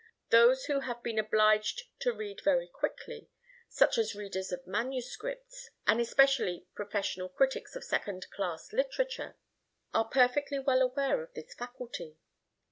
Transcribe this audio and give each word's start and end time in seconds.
Those 0.31 0.65
who 0.65 0.79
have 0.79 1.03
been 1.03 1.19
obliged 1.19 1.83
to 1.99 2.11
read 2.11 2.41
very 2.43 2.67
quickly, 2.67 3.29
such 3.69 3.99
as 3.99 4.15
readers 4.15 4.51
of 4.51 4.65
manuscripts, 4.65 5.69
and 5.85 6.01
especially 6.01 6.65
professional 6.73 7.29
critics 7.29 7.75
of 7.75 7.83
second 7.83 8.25
class 8.31 8.73
literature, 8.73 9.37
are 9.93 10.05
perfectly 10.09 10.57
well 10.57 10.81
aware 10.81 11.21
of 11.21 11.31
this 11.35 11.53
faculty. 11.53 12.17